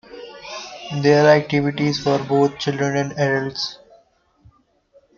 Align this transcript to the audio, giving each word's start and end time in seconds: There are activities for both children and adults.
There 1.03 1.23
are 1.23 1.29
activities 1.39 2.03
for 2.03 2.17
both 2.23 2.57
children 2.57 2.95
and 2.95 3.11
adults. 3.19 3.77